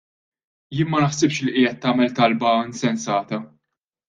[0.77, 3.43] Jien ma naħsibx li qiegħed tagħmel talba insensata!